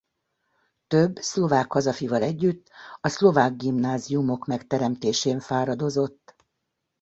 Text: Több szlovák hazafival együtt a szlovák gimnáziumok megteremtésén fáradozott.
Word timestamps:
Több 0.87 1.15
szlovák 1.19 1.71
hazafival 1.71 2.21
együtt 2.21 2.69
a 3.01 3.07
szlovák 3.07 3.55
gimnáziumok 3.55 4.45
megteremtésén 4.45 5.39
fáradozott. 5.39 6.35